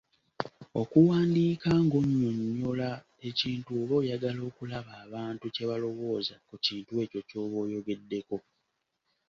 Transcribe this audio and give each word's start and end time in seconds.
Okuwandiika 0.81 1.69
ng’onnyonnyola 1.83 2.89
ekintu 3.29 3.69
oba 3.81 3.93
oyagala 4.01 4.39
okulaba 4.49 4.91
abantu 5.05 5.45
kye 5.53 5.65
balawooza 5.69 6.35
ku 6.47 6.55
kintu 6.65 6.91
ekyo 7.03 7.19
ky’oba 7.27 7.57
oyogeddeko. 7.65 8.35